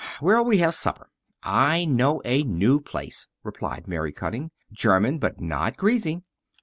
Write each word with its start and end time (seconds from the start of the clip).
Where'll 0.19 0.43
we 0.45 0.57
have 0.57 0.73
supper?" 0.73 1.11
"I 1.43 1.85
know 1.85 2.23
a 2.25 2.41
new 2.41 2.79
place," 2.79 3.27
replied 3.43 3.87
Mary 3.87 4.11
Cutting. 4.11 4.49
"German, 4.73 5.19
but 5.19 5.39
not 5.39 5.77
greasy." 5.77 6.23